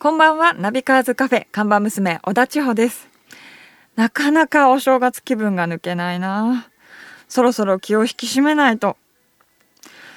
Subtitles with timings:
[0.00, 3.08] こんばんは、ナビカーズカフェ看板娘小田千穂です。
[3.96, 6.68] なかなかお正月気分が抜けないな。
[7.28, 8.96] そろそろ気を引き締めないと。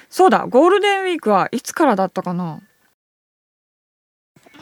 [0.08, 2.60] そうだ、ゴールデンウィークはいつからだったかな。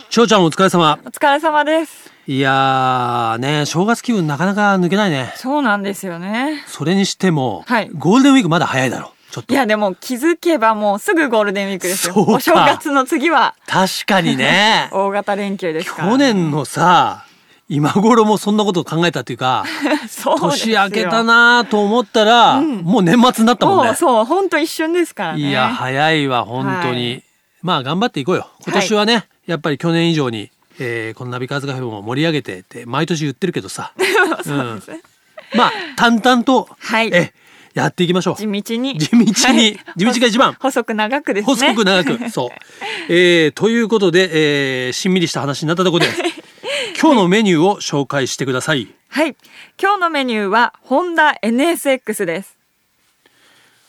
[0.08, 2.10] しょうちゃんお疲れ様お疲れ様です。
[2.26, 6.64] いやーね正月気分なかなか抜けないねそうなんですよね。
[6.66, 9.12] それにしても、はいゴールデンウィークまだ早いだろ
[9.48, 12.14] いやでも気づけばもうすぐゴールデンウィークですよ。
[12.16, 13.54] お正月の次は。
[13.66, 14.88] 確かにね。
[14.92, 17.24] 大型連休ですから、去年のさ
[17.68, 19.64] 今頃もそんなことを考えたっていうか
[20.40, 22.78] 年明けたなと思ったら、うん。
[22.78, 23.94] もう年末になったもんね。
[23.94, 25.48] そう、本当一瞬ですからね。
[25.48, 27.24] いや早いわ本当に、はい。
[27.62, 28.48] まあ頑張っていこうよ。
[28.64, 33.92] 今年はね、やっぱり去年以上に、えーこのナビカーズカフェも盛り上げてって毎年言ってるけどさ。
[34.42, 35.00] そうですね。
[35.54, 37.10] まあ淡々と、はい。
[37.12, 37.32] え
[37.74, 38.98] やっていきましょう地道に。
[38.98, 41.54] 地道にはい地道が一番細く長くですね。
[41.54, 42.50] 細く長く、 そう。
[43.08, 46.12] えー、ということで、えー、しんみりした話になったところで、
[47.00, 48.88] 今日のメニューを紹介してください。
[49.08, 49.36] はい。
[49.80, 52.56] 今日のメニューは、ホンダ NSX です。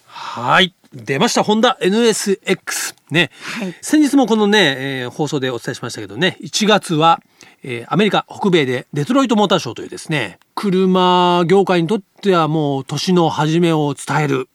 [0.06, 0.74] はい。
[0.94, 2.96] 出ました、ホンダ NSX。
[3.09, 3.32] ね。
[3.42, 7.22] はい先日もこのね、えー放送でお伝えしましたけどね、1月は、
[7.64, 14.50] えーアメリカ北米でデトロイトモーターショーというですね、車業界にとってはもう年の初めを伝える、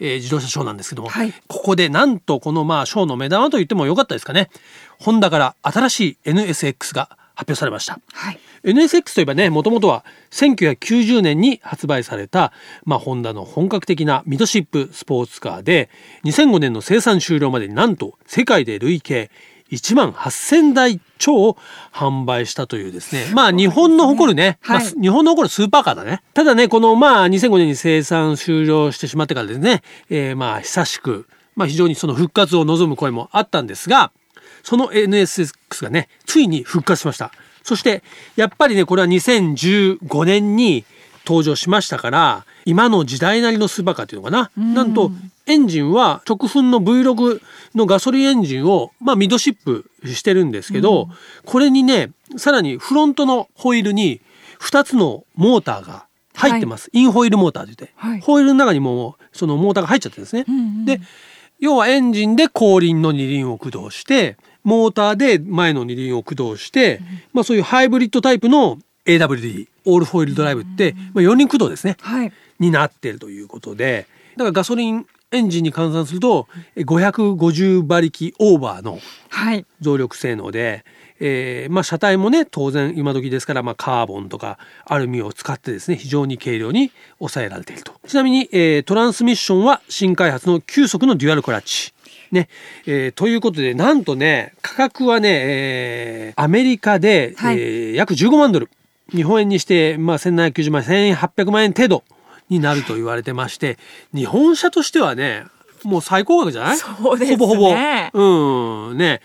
[0.00, 4.50] えー自動車ショーなんですけども、はいここでなんとこのまあショーの目玉と言ってもよかったですかね、
[4.98, 7.98] ホンダから新しい NSX が発表されました。
[8.12, 8.38] はい。
[8.64, 12.52] NSX といえばねもともとは1990年に発売された、
[12.84, 15.90] まあ、ホンダの本格的なミドシップスポーツカーで
[16.24, 19.30] 2005年の生産終了までになんと世界で累計
[19.72, 21.56] 1万8,000台超を
[21.92, 23.26] 販売したというですね。
[23.34, 24.84] まあ日本の誇るね、はい。
[24.84, 26.22] まあ、日本の誇るスーパーカーだね。
[26.34, 34.12] ただねこのまあ2005年に生産終了してしまってからですね、えーまあ久しく、まあ、非常にその復活を望む声もあったんですが
[34.62, 37.32] その NSX がね、ついに復活しました。
[37.62, 38.02] そして、
[38.36, 40.84] やっぱりね、これは2015年に
[41.26, 44.50] 登場しましたから、今の時代なりのスーパーカーっていうのかな。
[44.56, 45.10] なんと、
[45.46, 47.40] エンジンは直噴の V6
[47.74, 51.08] のガソリンエンジンを、まあ、ミドシップしてるんですけど、
[51.44, 54.20] これにね、さらにフロントのホイールに
[54.60, 56.90] 2つのモーターが入ってます。
[56.92, 58.20] インホイールモーターといって、はい。
[58.20, 60.44] ホイールの中にもうそのモーターが入っちゃってるんですね。
[60.48, 61.00] んうんで、
[61.58, 67.00] 要はエンジンで後輪の二輪を駆動してモーターで前の二輪を駆動して、
[67.32, 72.32] まあそういうハイブリッドタイプの AWD オールホイールドライブって、まあ、四輪駆動ですね、はい。
[72.58, 74.06] になっているということで。
[74.36, 76.46] だからガソリンエンジンに換算すると
[76.76, 78.98] え550馬力オーバーの
[79.30, 79.64] はい。
[79.80, 80.84] 増力性能で、
[81.20, 87.92] えーまあ、車体もね当然今時ですから、まあ、カーボンとかアルミを使ってですね非常に軽量に抑えられていると。
[88.06, 91.92] ちなみに、えートランスミッションは新開発の9速のデュアルクラッチ。
[92.30, 92.48] ね。
[92.86, 97.58] えーということでなんとね価格はね、えーアメリカで、はい。
[97.58, 98.68] えー約15万ドル
[99.14, 102.04] 日本円にして、まあ、1790万円1800万円程度
[102.48, 103.78] になると言われてまして
[104.14, 105.44] 日本車としてはね
[105.84, 106.76] もう最高額じゃない？
[106.76, 107.36] そうですね。
[107.36, 107.74] ほぼほぼ。
[108.90, 108.98] うん。
[108.98, 109.20] ね。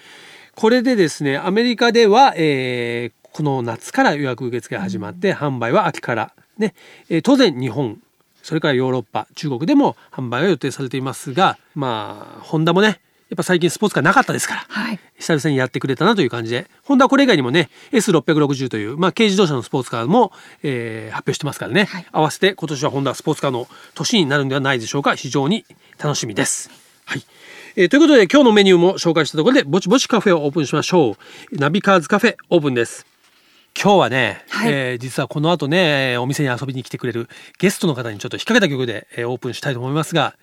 [0.56, 6.34] これでですねアメリカでは、えーこの夏から予約受付が始まって、販売は秋から。
[6.58, 6.74] ね、
[7.10, 8.00] えー当然日本
[8.42, 15.00] それからヨーロッパ中国でも販売が予定されていますがまあホンダもねやっぱ最近スポーツカーなかったですからはい。
[15.20, 16.68] 久々にやってくれたなという感じで。
[16.84, 20.32] ホンダはこれ以外にもね S660 という、まあ、軽自動車のスポーツカーも、
[20.64, 22.06] えー発表してますからね、はい。
[22.12, 25.16] 合わせて今年はホンダはスポーツカーの年になるんではないでしょうか。
[25.16, 25.66] 非常に
[25.98, 26.70] 楽しみです。
[27.06, 27.24] はい。
[27.76, 31.16] えーということで今日のメニューも紹介したところでぼちぼちカフェをオープンしましょう。
[31.56, 33.06] ナビカーズカフェオープンです。
[33.80, 34.72] 今日はね、はい。
[34.72, 37.28] えー実はこの後ねえーお店に遊びに来てくれる
[37.60, 40.36] ゲストの方にちょっと引っ掛けた曲で、えーオープンしたいと思いますが、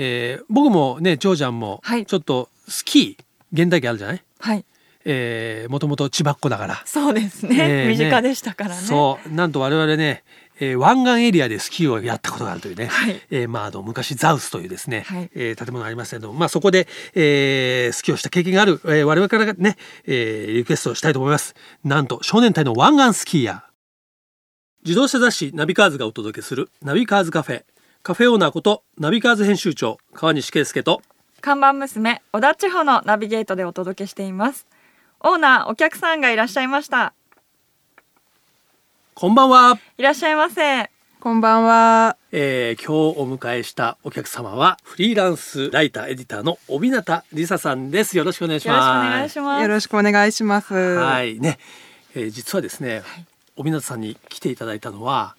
[0.00, 2.06] えー僕もね長ちゃんもはい。
[2.06, 4.22] ちょっとスキー現代劇あるじゃない？
[4.38, 4.64] はい。
[5.04, 6.82] えーもともと千葉っ子だから。
[6.84, 7.56] そうですね。
[7.58, 8.80] えー身近でしたからね。
[8.82, 9.34] そう。
[9.34, 10.22] なんと我々ね、
[10.60, 13.20] えー湾岸エリアでスキーをやったことがあるというね、はい。
[13.30, 15.30] えーまあ、あの昔ザウスというですね、はい。
[15.34, 19.76] えー建物がありましたけど、まあ、そこで、えースキーをした経験がある、えー我々からね、
[20.06, 21.54] えーリクエストをしたいと思います。
[21.84, 23.68] なんと少年隊の湾岸スキーヤー。
[24.84, 27.64] 自動車雑誌ナビカーズがお届けするナビカーズカフェ
[28.08, 31.02] カフェオーナーことナビカーズ編集長川西圭介と
[31.42, 34.66] 看板娘小田千穂のナビゲートでお届けしています。
[35.20, 37.12] オーナーお客さんがいらっしゃいました。
[39.12, 39.78] こんばんは。
[39.98, 40.88] いらっしゃいませ。
[41.20, 42.16] こんばんは。
[42.32, 48.16] えー今日お迎えしたお客様はフリーランスライターエディターの帯名梨沙さんです。
[48.16, 49.62] よろしくお願いしよろしくおます願いします。
[49.64, 50.72] よろしくお願いします。
[50.72, 51.38] はい。
[51.38, 51.58] ね、
[52.14, 53.02] えー実はですね、
[53.56, 55.36] 帯名さんに来ていただいたのは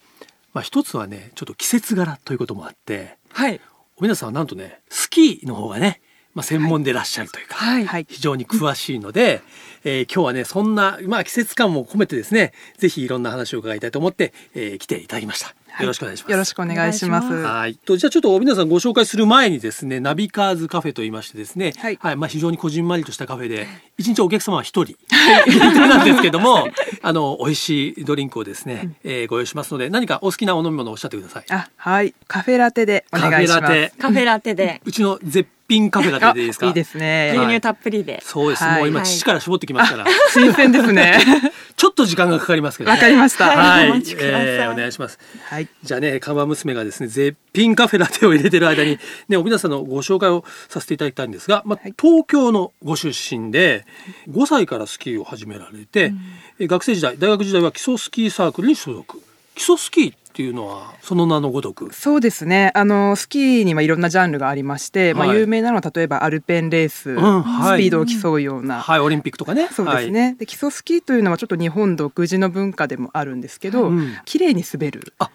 [0.54, 3.60] まあ一つはねちょっと季節柄ということもあってはい
[3.98, 6.02] 帯名さんはなんとねスキーの方がね、
[6.34, 8.06] ままあ、専門でいらっしゃるというか、はいはい。
[8.10, 9.42] 非常に詳しいので、
[9.84, 15.54] えー今日はねそんな、まあ、季節感も込めてですねぜひいろんな話を伺いたいと思って、えー来ていただきました。
[15.80, 16.32] よろしくお願いします。
[16.32, 17.34] よろしくお願いします。
[17.34, 17.76] はい。
[17.76, 23.68] とじゃあちょっと皆さんご紹介する前にですね、ナビカーズカフェと言いましてですね、はいまあ非常にこじんまりとしたカフェで、
[23.98, 26.68] 一日お客様は一人なんですけども、
[27.02, 31.46] あの美味しいドリンクをですね、えーご用意しますので、何かお好きなお飲み物をおっしゃってください。
[31.50, 32.14] あ、はい。
[32.28, 33.62] カフェラテでお願いします。
[33.62, 36.66] カフェラテカフェラテでうちの絶品カフェラあテでいいですか？
[36.68, 37.34] いいですね。
[37.38, 38.64] 牛乳たっぷりで、そうです。
[38.64, 41.18] はいもう今はい父から絞ってきますから、新鮮ですね。
[41.78, 43.46] ちょっと時間がかかりますけど、わかりました。
[43.48, 43.54] は
[43.86, 45.18] いはい、お願いします。
[45.50, 45.68] はい。
[45.84, 49.00] じゃあね、看板娘がですね、絶品カフェラテを入れてる間に、
[49.30, 53.86] ね、お皆さんのご紹介をさせていただきたいんですが、まあはい東京のご出身で、
[54.30, 56.12] 5歳からスキーを始められて、
[56.60, 59.22] え学生時代、大学時代は基礎スキーサークルに所属。
[59.60, 61.94] 基礎スキーっていうのは、その名のごとく？
[61.94, 62.72] そうですね。
[62.76, 68.80] あのスキーにはいろんなジャンルがありまして、まはいあ有名なのは例えばアルペンレース、んはいスピードを競うような。
[68.80, 69.68] はい、オリンピックとかね。
[69.70, 75.30] そうですね、で基礎スキーというのはちょっと日本独自の文化でもあるんですけど、うん綺麗に滑るは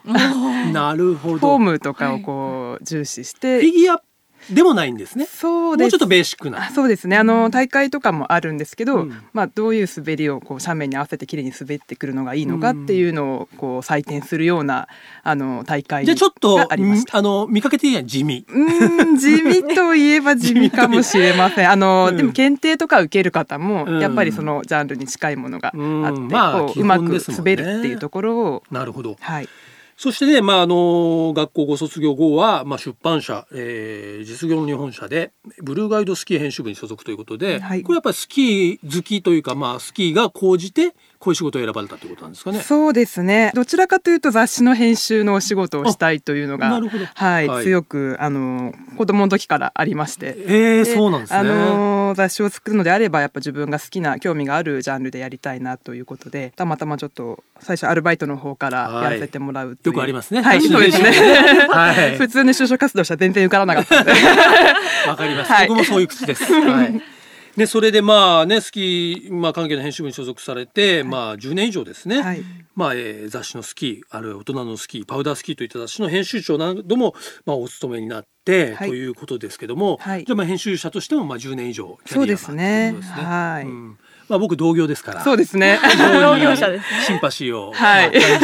[0.68, 0.72] い。
[0.72, 1.38] なるほど。
[1.38, 4.02] フォームとかをこう重視して、フィギュア
[4.50, 5.26] でもないんですね。
[5.26, 6.70] そうですもうちょっとベーシックなあ。
[6.70, 14.88] そうですねあの大会とかもあるんですけど、うんまあ、どういう滑りをこう斜面に合わせて綺麗に滑ってくるのがいいのかっていうのをこう採点するような
[15.22, 18.44] あの大会じゃあちょっと、があの、見かけていいやん地味。
[18.48, 21.70] うーん地味といえば地味かもしれません。
[21.70, 29.16] あの、うんでも検定とか受ける方も、うんやっぱりそのジャンルに近いものがあって、うんまあううまく滑るっていうところを、なるほど。
[29.20, 29.48] はい、
[29.96, 35.32] そしてね、まあ、あの学校ご卒業後は、まあ、出版社、えー実業の日本社で
[35.62, 37.82] ブルーガイドスキー編集部に所属ということで、はい。
[37.82, 40.94] これやっぱりスキー好きというか、まあ、スキーが高じて
[41.24, 42.60] こういう仕事を選ばれたということなんですかね。
[42.60, 43.50] そうですね。
[43.54, 46.78] どちらかというと雑誌の編集のお仕事をしたいというのが、
[47.14, 50.36] はい、はい強くあの子供の時からありまして。
[50.46, 51.38] えー、そうなんですね。
[51.38, 60.42] あの雑誌を作るのであればやっぱ自分が好きな興味があるジャンルでやりたいなということでたまたまちょっと最初アルバイトの方からやらせてもらうというよくありますね。
[60.42, 61.10] はいそうですね
[61.70, 62.16] はい。
[62.20, 63.96] 普通に就職活動したら全然受からなかった
[65.08, 66.44] わかります、はい僕もそういう口です。
[66.52, 67.13] はい。
[67.56, 72.42] でそれでまあねスキー、まあ、関係の編集部に所属されて、まあ10年以上ですね、はい。
[72.74, 77.14] まあえー雑誌のスキーあるいは大人のスキーパウダースキーといった雑誌の編集長なども、
[77.46, 78.88] まあ、お勤めになって、はい。
[78.88, 80.24] ということですけども、はい。
[80.24, 82.96] じゃあまあ編集者としてもまあ10年以上キャリアがそうですね。
[83.12, 83.98] はいうん
[84.28, 85.22] まあ、僕同業ですから。
[85.22, 85.78] そうですね。
[85.98, 87.00] 同に業者ですね。
[87.06, 88.12] シンパシーを、はい。
[88.12, 88.38] まあ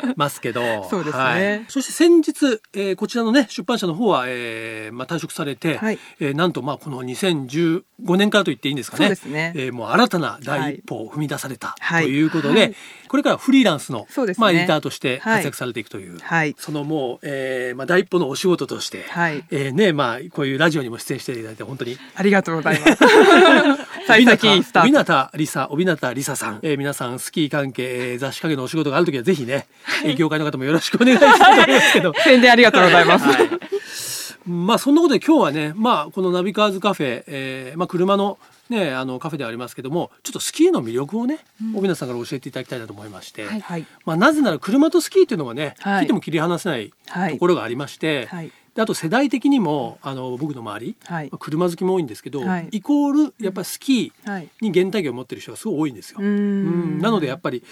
[0.00, 0.60] 感じますけど。
[0.90, 1.22] そうですね。
[1.22, 1.64] はい。
[1.68, 5.98] そして先日、えーこちらのね出版社の方は、えーまあ、退職されて、はい。
[6.20, 7.82] えーなんとまあこの2015
[8.16, 9.06] 年からと言っていいんですかね。
[9.06, 9.52] そうですね。
[9.56, 12.04] えーもう新たな第一歩を踏み出されたはい。
[12.04, 12.74] ということで、はい
[13.08, 14.34] これからフリーランスの、ね。
[14.38, 16.54] まあ、エディターとして活躍されていくという、はい。
[16.58, 19.44] そのもう、えーまあ、第一歩のお仕事として、はい。
[19.50, 22.98] えーねまあ、こういうラジオにも出演していただいて本当にありがとうございます。
[24.06, 25.28] 幸先いいスタ帯ート。
[25.70, 29.66] 帯名りささん、えー皆さんスキー関係、えー雑誌関係のお仕事があるときはぜひね、
[30.04, 32.12] えー業界の方もよろしくお願いしたいと思いますけど。
[32.24, 38.38] 宣伝ありがとうございます、まあそんなことで今日はね、まあこのナビカーズカフェ、えーまあ車の
[38.68, 41.38] ね、あのカフェではありますけども、ちょっとスキーの魅力をね、
[41.74, 43.60] 帯名さんから教えていただきたいなと思いまして、はい。
[43.60, 43.86] はい。
[44.04, 46.02] まあなぜなら車とスキーっていうのはね、はい。
[46.02, 47.32] 聞いても切り離せないはい。
[47.32, 48.52] ところがありまして、はい。
[48.74, 51.28] であと世代的にもあの僕の周り、はい。
[51.30, 52.68] まあ車好きも多いんですけど、はい。
[52.70, 54.48] イコールやっぱりスキーはい。
[54.60, 56.18] に原体験を持ってる人がすごい多いんですよ。
[56.20, 56.98] うん。
[56.98, 57.62] なのでやっぱり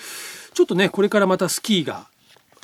[0.54, 2.08] ちょっとねこれからまたスキーが、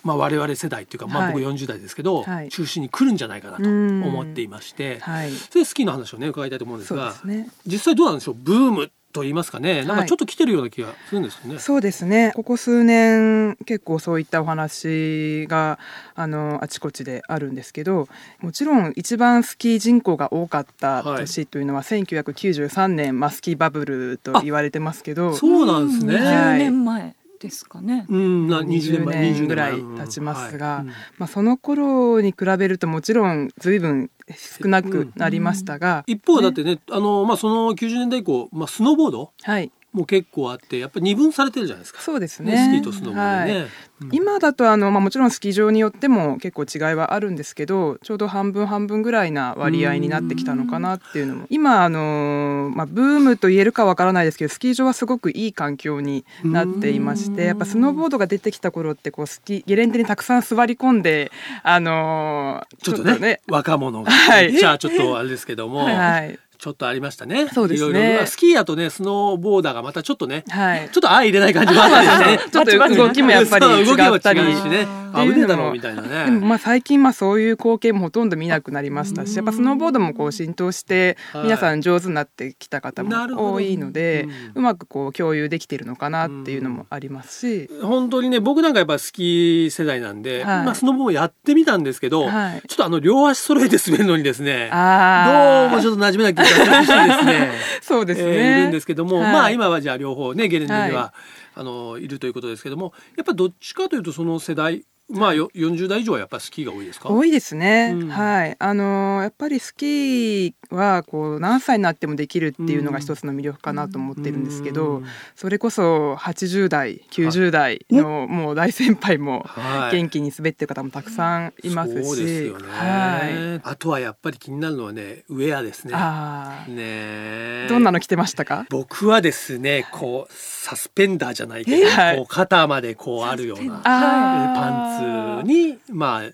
[0.02, 1.32] まあ、我々世代っていうか、まあ、はい。
[1.32, 2.48] 僕40代ですけど、はい。
[2.48, 5.30] 中心に来るんじゃないかなと思っていまして、はい。
[5.52, 7.48] でスキーの話をね伺いたいと思うんですがですね。
[7.66, 8.34] 実際どうなんでしょう？
[8.34, 9.80] ブームと言いますかね。
[9.80, 11.58] なんかはいちょっと来てるような気がするんですよね。
[11.58, 12.32] そうですね。
[12.34, 15.78] ここ数年結構そういったお話が
[16.14, 18.08] あのあちこちであるんですけど
[18.40, 25.34] もちろん一番スキー人口が多かった年というのは、1993年マスキーバブルと言われてますけど。
[25.34, 26.16] そうなんですね。
[26.16, 26.24] はい。
[26.24, 28.06] 20年前ですかね。
[28.08, 30.82] うん、な20 20年前年ぐらい20経ちますが、はい。
[30.82, 30.88] うん。
[30.88, 30.94] ま
[31.24, 39.32] あ、その頃に比べるともちろん随分少なくなりましたが、一方だってねあの、まあ、その90年代以降、まあ、スノーボード？
[39.42, 42.00] はいも結構あってやっぱり二分されてるじゃないですか。
[42.00, 42.52] そうですね。
[42.52, 43.60] ねスキーとスノーボでね。
[43.60, 43.68] はい。
[44.02, 44.08] うん。
[44.10, 51.46] 今だとあの、まあ、もちろんスキー場によっても結構違いはあるんですけどちょうど半分半分ぐらいな割合になってきたのかなっていうのも。
[51.50, 61.30] 今あの、まあ、ブームと言えるかわからないですけどスキー場はすごくいい環境になっていましてやっぱスノーボードが出てきた頃ってこうスキーゲレンデにたくさん座り込んで
[61.62, 63.40] あのちょっとね。
[63.48, 64.52] 若者が、はい。
[64.52, 67.48] じゃあちょっとあれですけども、はいちょっとありましたね。
[67.48, 68.22] そうですね。
[68.24, 70.88] スキーヤとねスノーボーダーがまたちょっとね、はい。
[70.92, 72.38] ちょっと相入れない感じもあったりね。
[72.38, 74.86] ちょっと動きもやっぱり違ったりしね。
[75.12, 76.46] 危ねえだろうみたいなでもね。
[76.46, 81.42] まあ最近まあそういう光景もほとんど見なくなりましたしやっぱスノーボードもこう浸透してはい。
[81.46, 90.64] 皆さん上手になってきた方も多いのでうまくこう共有できてるのかなっていうのもありますし、本当にね僕なんかやっぱスキー世代なんで、はい。
[90.64, 92.62] まあスノボもやってみたんですけど、はい。
[92.68, 97.50] ちょっとあの両足揃えて滑るのにですねどうもちょっと馴染めないっていですね。
[97.82, 99.32] そうですね、えーいるんですけども、はい。
[99.32, 101.14] まあ今はじゃあ両方ねゲレンデには、は
[101.54, 107.10] あのいるということですけどもやっぱどっちかというとその世代まあよ40代以上はやっぱスキーが多いですか？
[107.10, 108.08] 多いですね、うん。
[108.08, 108.56] はい。
[108.58, 119.96] あのーやっぱりスキーはこう何歳になってもできるっていうのが一つの魅力かなと思ってるんですけど、うんそれこそ80代90代のもう大先輩もはい。
[119.96, 125.92] 元気に滑ってる方もたくさんいますし、そうですよね、はい、あとはやっぱり気になるのはねウェアですね。
[125.94, 126.74] あね。
[126.78, 128.66] えーどんなの着てましたか？
[128.70, 132.16] 僕はですねこうサスペンダーじゃないけど、はい。
[132.16, 135.01] こう肩までこうあるようなあパンツ
[135.42, 136.30] にまあ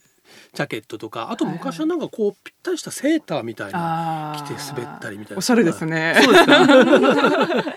[0.52, 5.38] ジャケットとかあと昔はなんかこうぴったりしたセーターみたいな着て滑ったりみたいな。
[5.38, 6.14] おしゃれですね。
[6.22, 6.66] そうですか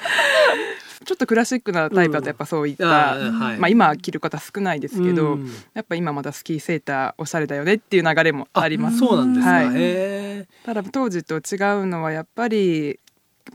[1.04, 3.58] ちょっとクラシックなタイプだとやっぱそういった、うんあーはい。
[3.58, 5.52] まあ、今着る方少ないですけど、うん。
[5.74, 9.00] やっぱ今まだスキーセーターおしゃれだよねっていう流れもあります。
[9.00, 10.48] そうなんですか、はい。
[10.64, 11.42] ただ当時と違う
[11.88, 13.00] のはやっぱり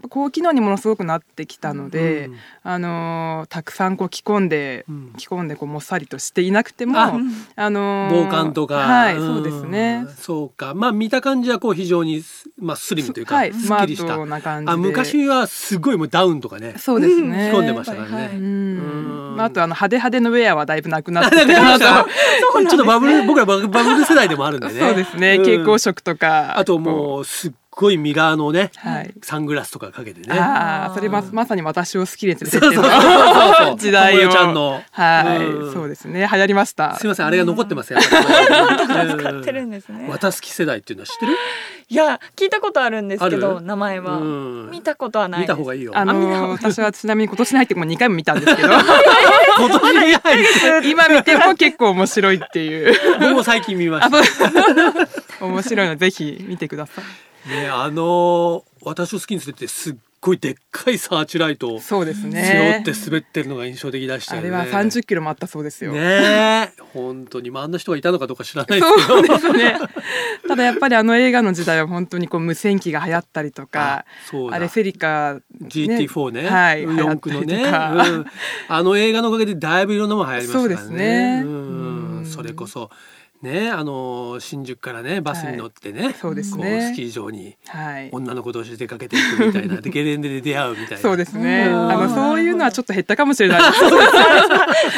[0.08, 2.36] 高機能にものすごくなってきたので、うん。
[2.62, 5.12] あのーたくさんこう着込んで、うん。
[5.16, 7.18] 着込んでこうもっさりとしていなくてもあ
[7.56, 9.18] あのー防寒とか、はい、ん。
[9.18, 10.06] そうですね。
[10.18, 10.74] そうか。
[10.74, 14.16] まあ見た感じはこう非常にス,、まあ、スリムというか、はいすっきりした。
[14.16, 14.72] トな感じで。
[14.72, 16.74] あ昔はすごいもうダウンとかね。
[16.78, 17.50] そうですね。
[17.52, 18.36] 着込んでましたからね、はいはい。
[18.36, 19.36] うん。
[19.38, 22.08] あ、あとあの派手派手のウェアはだいぶなくなってあきたなと。
[22.68, 24.80] ちょっとバブル僕らバブル世代でもあるんでね。
[24.80, 25.38] そうですね、ん。
[25.40, 29.14] 蛍光色とかあともうすっごいミラーのね、はい。
[29.22, 30.38] サングラスとかかけてね。
[30.38, 33.76] ああそれままさに私を好きですそうそうそうそう。
[33.78, 34.30] 時代を。
[34.30, 34.82] ちゃんの。
[34.90, 35.72] はい、うん。
[35.74, 36.26] そうですね。
[36.32, 36.96] 流行りました。
[36.96, 39.70] すみませんあれが残ってますよ使ってるん。
[39.70, 41.32] ですね渡すき世代っていうのは知ってる？
[41.88, 44.16] いや聞いたことあるんですけど名前は。
[44.16, 44.70] うん。
[44.70, 45.92] 見たことはない見た方がいいよ。
[45.94, 48.68] あのー私はちなみに今年に入ってもう2回も見たんですけど。
[49.58, 52.94] 今年に入って今見ても結構面白いっていう。
[53.20, 54.16] 僕も最近見ましあた
[55.44, 57.04] 面白いのでぜひ見てください
[57.48, 64.48] ねあのー私を好きにするってすっごいでっかいサーチライトを背そうです負ねって滑ってるのが印象的でしたよね。
[64.48, 69.06] あれは30キロもあったそうですよ、ねえ本当にまああんな人がいたのかどうか知らないですけど。
[69.08, 69.78] そうですね。
[70.46, 74.04] ただやっぱりあの映画の時代は本当にこう無線機が流行ったりとか
[74.50, 76.48] あれセリカ、GT4 ね。
[76.48, 78.26] はい四駆のね、うん。
[78.68, 80.76] あの映画のおかげでだいぶいろんなもの流行りましたからね。
[80.76, 81.42] そうですね。
[81.44, 82.18] うん。
[82.18, 82.26] うん。
[82.26, 82.90] それこそ
[83.42, 88.08] ねあの新宿からねバスに乗ってね、そうですこうねスキー場にはい。
[88.12, 90.98] 女の子同士で出かけていくみたいなでゲレンデで出会うみたいな。
[90.98, 91.66] そうですね。
[91.68, 91.90] うん。
[91.90, 93.62] あのそういうのはちょっと減ったかもしれない。
[93.62, 93.80] です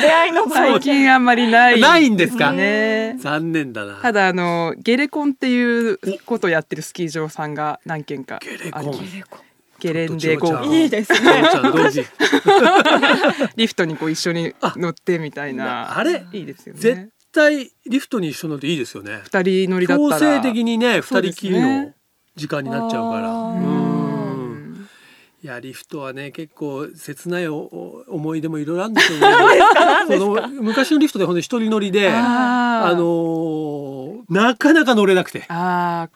[0.03, 2.53] 出会いの場最近あんまりないないんですか？
[2.53, 3.17] ね。
[3.19, 3.97] 残念だな。
[3.97, 8.81] ただあのゲレコンっていうことをやってるスキー場さんが何軒かゲレコン。
[8.81, 9.39] ありますゲレコ
[9.81, 11.45] ゲレンデゴーいいですね。
[13.55, 15.97] リフトにこう一緒に乗ってみたいな。
[15.97, 16.25] あれ？
[16.33, 16.81] いいですよね。
[16.81, 19.21] 絶対リフトに一緒のっていいですよね。
[19.25, 20.11] 二人乗りだったら。
[20.19, 21.93] 強制的にね二人きりの
[22.37, 23.31] 時間になっちゃうから。
[23.31, 24.73] ううん。
[24.75, 24.89] ん
[25.41, 29.61] いやリフトはね結構切ない思い出もいろいろあるんですよね。
[30.19, 33.68] この昔のリフトでほんと一人乗りであのー
[34.29, 35.47] なかなか乗れなくて。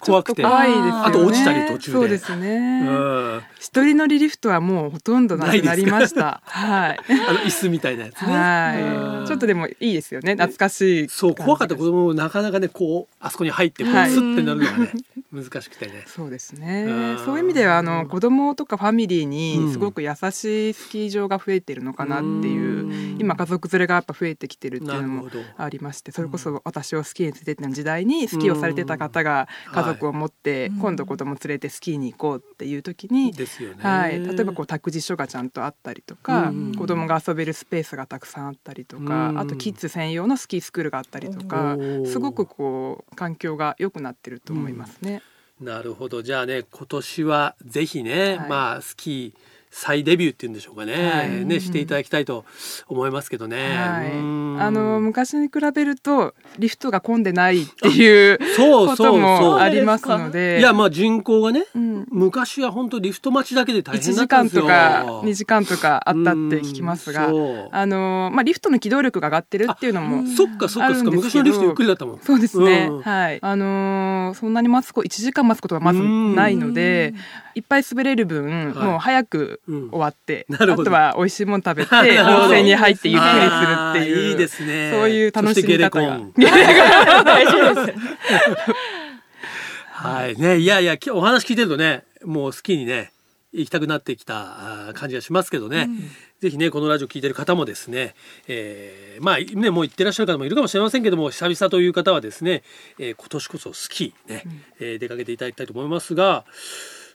[0.00, 0.44] 怖くて。
[0.44, 1.98] あと落ちたり途中で。
[1.98, 6.42] そうですうね一人乗りリフトはもうほとんどなくなりました。
[6.44, 6.98] はい。
[7.08, 9.26] の椅子みたいなやつね。
[9.26, 10.32] ちょっとでもいいですよね。
[10.32, 14.10] 懐かしいそう怖かった子供もなかなかねこうあそこに入ってこうはい。
[14.10, 14.92] スッてなるのがね
[15.32, 16.04] 難しくてね。
[16.06, 16.84] そうですね。
[16.88, 16.92] う
[17.22, 17.24] ん。
[17.24, 19.30] そういう意味ではあの子供とかファミリーうん。
[19.30, 25.30] にすごく優しいスキー場が増えてるのかなっていううん今家族連れがやっぱ増えてきてるっていうのも。
[25.56, 30.78] ありましてそれこそ私をスキーに連れてった時代にスキーをされてた方が家族を持ってうん。
[30.78, 33.76] 今度子供連れてスキーに行こうっていう時にですよね。
[33.78, 36.74] はい、例えばこう託児所がちゃんとあったりとか、うん。
[36.74, 39.38] 子供が遊べるスペースがたくさんあったりとか、うん。
[39.38, 41.76] あとキッズ専用のスキースクールがあったりとか
[42.06, 45.22] すごくこう環境が良くなってると思いますね。
[45.60, 46.22] なるほど。
[46.22, 48.48] じゃあね今年はぜひね、はい。
[48.48, 51.44] まあスキー再デビューっていうんでしょうかね,、はい。
[51.44, 52.44] ねしていただきたいと
[52.86, 53.74] 思いますけどね。
[53.74, 54.56] はい、うん。
[54.60, 60.56] あの昔に比べるとリフトが混んでないっていうこそうそうともそありますので。
[60.58, 64.62] ういやまあ人口がねうん、昔は本当リフト待ちだけで大1変だ時間ったんですよ。
[64.62, 67.28] とか2時間とかあったって聞きますが
[67.70, 71.10] あの、まあ、リフトの機動力が上がってるっていうのもそっかそっかそっか。
[71.10, 72.20] 昔のリフトゆっくりだったもん。
[72.20, 73.02] そうですね、うん。
[73.02, 73.38] はい。
[73.40, 77.14] あのーそんなに待つこ1時間待つことはまずないので
[77.54, 78.86] いっぱい滑れる分、はい。
[78.86, 80.82] もう早くうん終わって、なるほど。
[80.82, 83.46] あとは美味しいもの食べて 温泉に入ってゆっくりする
[83.90, 84.30] っていう。
[84.30, 84.90] いいですね。
[84.92, 86.20] そういう楽しみ方が。
[89.90, 90.36] はい。
[90.36, 93.12] ねいやいやきお話聞いてるとねもうスキーにね
[93.52, 95.88] 行きたくなってきた感じがしますけどね、
[96.40, 98.14] ぜひねこのラジオ聞いてる方もですね、
[98.48, 102.62] えーまあねもう行ってらっしゃる方もいるかもしれませんけども久々という方はですね、
[102.98, 104.44] えー今年こそスキーね、
[104.80, 106.44] えー出かけていただきたいと思いますが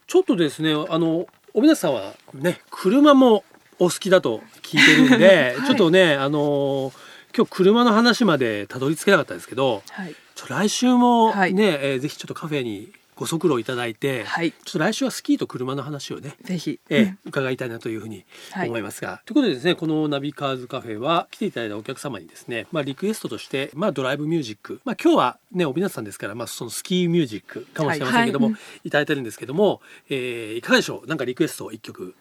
[0.06, 1.25] ちょっとですねあの
[1.58, 3.44] お皆さんはね車も
[3.80, 5.66] お好きだと聞いてるんで、 はい。
[5.66, 6.94] ちょっとねあのー
[7.36, 10.16] 今日車の話までたどり着けなかったですけど、はい。
[10.36, 11.52] ちょ来週もね、はい。
[11.52, 14.52] えーぜひちょっとカフェにご足労いただいて、はい。
[14.52, 18.70] ちょっと来週はスキーと車の話をね、ぜひ、えー伺いたいなというふうにはい。
[18.70, 28.56] 思いますが、ということでですねこのナビカーズカフェは来ていただいたお客様にですね、まあ、リクエストとして、まあ、ドライブミュージック、まあ、今日はね帯名さんですから、まあ、そのスキーミュージックかもしれませんけども、はい
[28.86, 31.08] い、ただいてるんですけども、えーいかがでしょう？
[31.08, 32.14] なんかリクエストを一曲。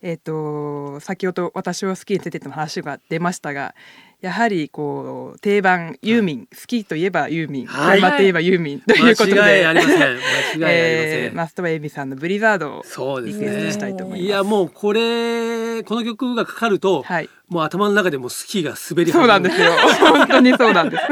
[0.00, 3.74] えっ、と先ほど私をスキーに連れてっての話が出ましたが
[4.20, 8.00] やはりこう定番ユーミン、スキーといえばユーミン、はい。
[8.00, 9.40] 車といえばユーミンということで。
[9.40, 9.98] 間違いありません。
[9.98, 14.26] 間違いありません、えー、マストバエビさんのブリザードをそうですリクエストねしたいと思います。
[14.26, 17.30] いやもうこれこの曲がかかると、はい。
[17.48, 19.70] もう頭の中でもうスキーが滑りそうなんですよ。
[20.00, 21.02] 本当にそうなんです。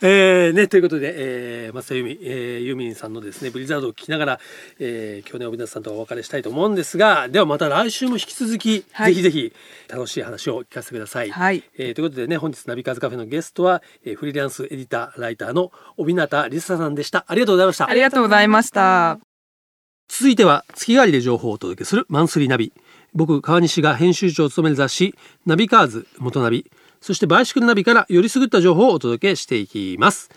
[0.00, 4.40] えーね、ということで、えー、松田由美、えー、ユーミンさんのですねブリザードを聞きながら、
[4.78, 9.14] えー、今日ね帯名さんとお別れしたいと思うんですがではまた来週も引き続き、はい。
[9.14, 9.52] ぜひぜひ
[9.88, 11.30] 楽しい話を聞かせてください。
[11.30, 11.64] はい。
[11.76, 17.24] えーということでね本日ナビカーズカフェのゲストは、えー、フリーランスエディターライターの帯名りささんでした。
[17.26, 17.88] ありがとうございました。
[17.88, 19.18] ありがとうございました。
[20.08, 22.72] 続いては月替わりで情報をお届けするマンスリーナビ。
[23.14, 25.14] 僕川西が編集長を務める雑誌
[25.46, 30.30] ナビカーズ元ナビそしてバイシクルナビからよりすぐった情報をお届けしていきます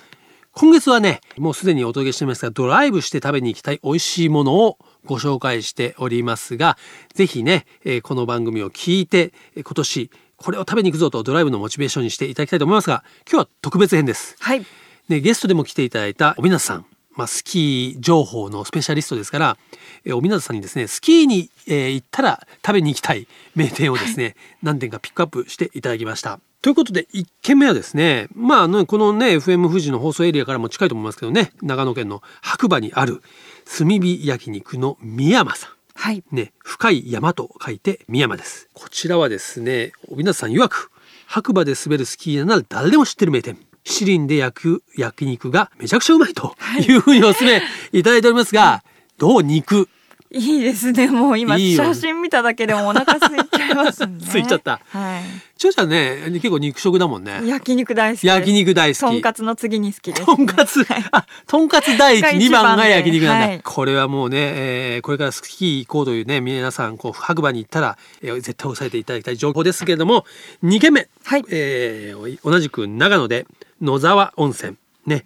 [0.53, 6.77] 今月はねもうすでにお届けしていますがドライブして食べに行きたい美味しいものをご紹介しておりますが
[7.13, 14.65] ぜひね、えーこの番組を聞いてえー今年これを食べに行くぞとドライブのモチベーションにしていただきたいと思いますが今日は特別編ですはい。
[15.08, 19.58] ね、ゲストでも来ていただいたおみなさん、まあ、スキー情報のスペシャリストですから、
[20.03, 26.39] えーおみなさんにですねスキーに、えー行ったら食べに行きたい名店をですね、何点かピックアップしていただきました。
[26.62, 33.21] ということで1軒目はですねまああのこのね FM 富士の放送エリアからも近いと思いますけどね長野県の白馬にある
[33.65, 35.71] 炭火焼肉の三山さん。
[35.93, 36.24] はい。
[36.32, 38.69] ね、深い山と書いて三山です。
[38.74, 40.91] こちらはですね、帯名さん曰く、
[41.28, 43.58] 白馬で滑るスキーヤーなら誰でも知ってる名店。
[43.84, 46.56] 七輪で焼く焼肉がめちゃくちゃうまいと
[46.88, 47.62] いうふうにお勧め
[47.93, 48.84] いただいておりますが、
[49.17, 49.89] どう肉
[50.34, 51.08] いいですね。
[51.10, 54.17] もう今いいよ写真見ただけでもお腹空いちゃいますね。
[54.28, 55.22] 空いちゃったは
[55.58, 57.48] ちょちゃんね、結構肉食だもんねい。。
[57.50, 58.28] 焼肉大好きです。
[58.28, 59.00] 焼肉大好き。
[59.02, 63.48] とんかつの次に好きです、とんかつ、あ、とんかつ第一、が二一番で番が焼肉なんだ。
[63.48, 70.26] はいこれはもうね、えーこれからスキー行こうというね、皆さん、こう、白馬に行ったら、えー絶対押さえていただきたい情報ですけれども、
[70.63, 71.08] 2軒目。
[71.26, 73.46] はいえー同じく長野で
[73.82, 74.78] 野沢温泉。
[75.06, 75.26] ね。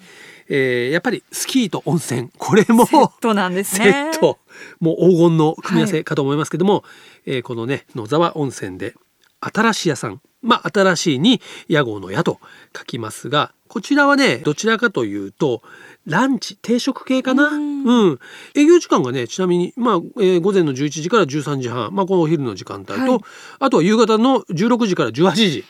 [0.49, 4.11] えーやっぱりスキーと温泉、これも、セットなんですね。
[4.11, 4.37] セット
[4.79, 6.83] もう黄金の組み合わはいせかと思いますけども、
[7.25, 8.93] えーこのね野沢温泉で
[9.39, 10.21] 新しい屋さん。
[10.41, 12.39] まあ新しいに屋号の屋と
[12.77, 15.63] 書きますがこちらはねどちらかというと
[16.05, 17.47] ランチ定食系かな？
[17.47, 18.19] うん、
[18.55, 21.89] 営業時間がねちなみにまあ、えー午前の11時から13時半。
[21.93, 23.19] まあこのお昼の時間帯と、はい。
[23.59, 25.65] あとは夕方の16時から18時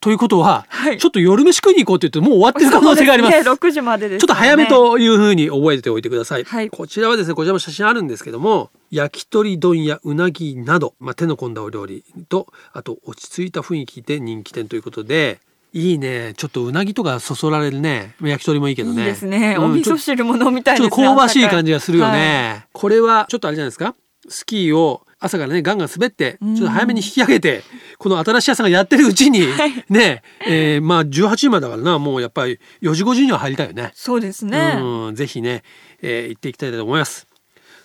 [0.00, 3.38] ということは、はいちょっと夜飯食いに行こうって言ってもう終わってる可能性があります。
[3.42, 4.66] すね、6時までです、ちょっと早め。
[4.66, 6.44] というふうに覚えておいてください。
[6.44, 15.38] はいこちらはですね、こちらも写真あるんですけども、焼き鳥丼やうなぎなど、まあ、手の込んだお料理と、あと落ち着いた雰囲気で人気店ということで、
[15.74, 16.32] いいね。
[16.36, 18.14] ちょっとうなぎとかそそられるね。
[18.22, 19.02] 焼き鳥もいいけどね。
[19.02, 19.56] いいですね。
[19.58, 20.88] うんお味噌汁も飲みたいですね。
[20.90, 22.64] ちょっと香ばしい感じがするよはいね。
[22.72, 23.94] これはちょっとあれじゃないですか？
[24.28, 27.62] スキーを朝からねガンガン滑ってちょっと早めに引き上げて
[27.98, 29.40] この新しい屋さんがやってるうちに
[29.88, 33.92] ねえーまあ18時までだからなもうやっぱり4時5時には入りたいよね。
[33.94, 34.78] そうですね。
[34.82, 35.62] うんぜひね、
[36.02, 37.26] えー行っていきたいと思います。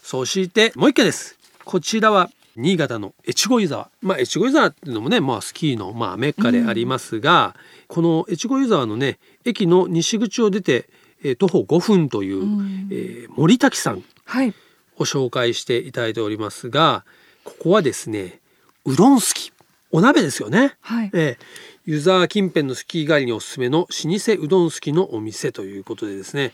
[0.02, 1.38] そしてもう一軒です。
[1.66, 3.90] こちらは新潟の越後湯沢。
[4.02, 7.56] まあ越後湯沢っていうのもね、まあスキーのまあメッカでありますが、
[7.88, 10.88] この越後湯沢のね駅の西口を出て、
[11.24, 12.44] えー徒歩5分という、
[12.92, 14.54] えー森滝さんはい。
[14.98, 17.04] を紹介していただいておりますが、
[17.46, 18.42] ここはですね、
[18.84, 19.54] うどんすき。
[19.92, 20.76] お鍋ですよね。
[20.82, 21.12] はい。
[21.14, 21.46] えー
[21.88, 26.52] 湯沢近辺のスキー帰りにおすすめの老舗うどんすきのお店ということでですね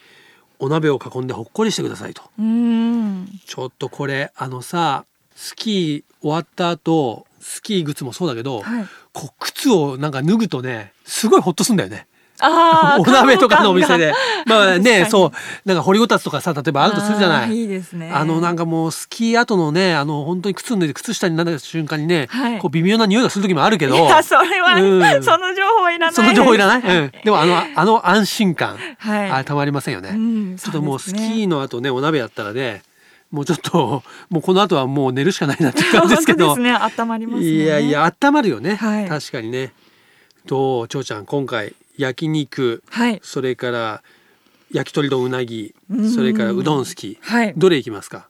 [0.60, 3.30] お鍋を囲んでほっこりしてくださいとうーん。
[3.46, 8.86] ちょっとこれあのさスキー終わった後スキー靴もそうだけど、はい。
[9.14, 12.08] こう靴をなんか脱ぐとねすごいホッとすんだよね
[12.42, 14.14] あーお鍋とかのお店で。
[14.46, 15.32] まあねそう。
[15.66, 17.56] なんか掘りごたつとかさ例えばあるとするじゃない。
[17.56, 18.12] いいですね。
[18.14, 22.60] あのなんかもうスキー後のねあの本当に靴脱いで靴下になった瞬間にね、はい。
[22.60, 23.96] こう微妙な匂いがする時もあるけど。
[23.96, 25.24] いやそれは、うん。
[25.24, 26.14] その情報いらない。
[26.14, 29.32] その情報いらない、うん、でもあのあの安心感、はい。
[29.32, 32.82] あたまりませんよね、うんちょっともうスキーの後ねお鍋やったらね
[33.30, 36.58] もうちょっともうこの後はもう寝るしかないなって感じですけど。
[36.58, 36.74] ね。
[36.74, 37.50] 温まりますね。
[37.50, 39.08] いやいや温まるよね、はい。
[39.08, 39.72] 確かにね。
[40.48, 43.20] と長ちゃん今回焼肉はい。
[43.24, 44.04] それから
[44.72, 46.10] 焼き鳥とうなぎうん。
[46.10, 47.18] それからうどん好き。
[47.22, 47.54] はい。
[47.56, 48.28] どれいきますか？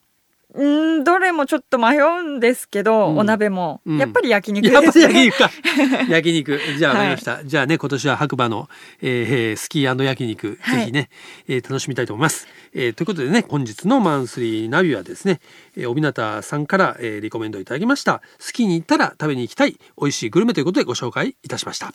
[0.54, 3.18] うんどれもちょっと迷うんですけど、うん。
[3.20, 3.98] お鍋も、うん。
[3.98, 5.50] やっぱり焼肉やっぱりですね焼肉か。
[6.12, 6.60] 焼肉。
[6.78, 8.68] じゃあ分かりました、じゃあね今年は白馬の、
[9.02, 10.80] えースキー焼肉、はい。
[10.82, 11.10] ぜひね、
[11.48, 15.40] えー楽しみたいと思います、えーということでね本日のマンスリーナビはですね、
[15.78, 18.22] えー、帯名さんから、えーリコメンドいただきました。
[18.38, 21.94] スキーに行ったら食べに行きたい美味しいグルメということでご紹介いたしました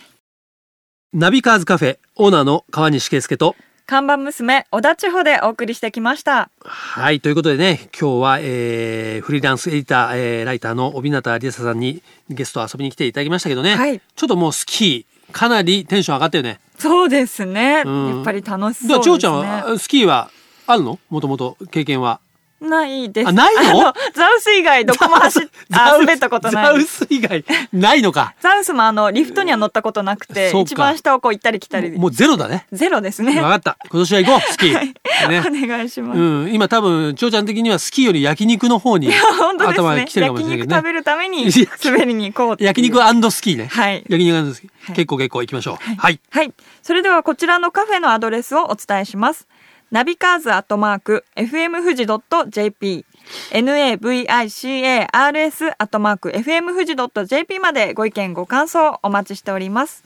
[1.14, 3.54] ナビカーズカフェオーナーの川西圭介と
[3.86, 6.50] 看板娘小田千穂でお送りしてきました。
[6.60, 14.00] はいということでね今日は、えーフリーランスエディター、えーライターの帯名理恵さんにゲスト遊びに来ていただきましたけどね、はい。
[14.00, 16.58] ちょっともうスキーかなりテンション上がったよね。
[16.76, 18.16] そうですね、うん。
[18.16, 18.98] やっぱり楽しだそうですね。
[18.98, 19.38] から千代ちゃん
[19.72, 20.30] はスキーは
[20.66, 20.98] あるの？
[21.08, 22.18] もともと経験は
[22.60, 23.28] ないです。
[23.28, 23.92] あないの？
[24.14, 25.42] ザウス以外どこも走っ
[25.72, 26.64] あ滑ったことない。
[26.64, 28.34] ザウス以外ないのか。
[28.40, 31.92] ザウスもあのリフトには乗ったことなくて一番下をこう行ったり来たり。
[31.92, 32.66] もうゼロだね。
[32.72, 33.34] ゼロですね。
[33.34, 33.76] 分かった。
[33.90, 34.52] 今年は行こう。
[34.52, 34.94] スキー、はい。
[35.28, 35.40] ね。
[35.40, 40.74] お願いします、うん、今多分千代ちゃん的にはスキーより焼肉の方に頭が来てるかもしれないけどね。
[40.74, 41.46] 焼肉食べるために
[41.84, 42.64] 滑りに行こうう。
[42.64, 42.96] 焼肉
[43.30, 44.04] スキーね、はい。
[44.08, 44.96] 焼肉スキー、はい。
[44.96, 45.76] 結構結構行きましょう。
[45.96, 46.20] はい。
[46.30, 46.52] はい。
[46.82, 49.46] それではこちらのカフェのアドレスをお伝えします。
[49.92, 52.07] ナビカーズアットマーク FM 富士
[52.51, 53.05] .jp
[53.53, 56.96] navicars アットマーク FM 富士
[57.27, 60.03] .jp までご意見ご感想お待ちしております。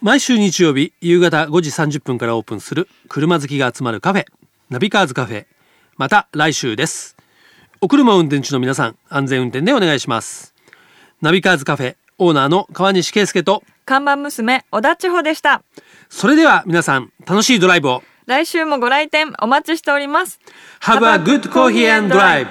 [0.00, 4.24] 毎週日曜日夕方5時30分からオープンする車好きが集まるカフェ
[4.70, 5.44] ナビカーズカフェ。
[5.98, 7.14] また来週です。
[7.82, 10.54] お車を運転中の皆さん安全運転でお願いします。
[11.20, 15.62] ナビカーズカフェオーナーの川西圭介と看板娘小田千穂でした。
[16.08, 20.38] それでは皆さん楽しいドライブを来週もご来店お待ちしております。
[20.82, 22.46] Have a good coffee and drive